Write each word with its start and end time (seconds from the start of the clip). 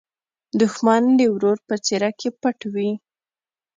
دښمن 0.59 1.03
د 1.19 1.21
ورور 1.35 1.57
په 1.67 1.75
څېره 1.85 2.09
کې 2.19 2.29
پټ 2.41 2.59
وي 2.73 2.91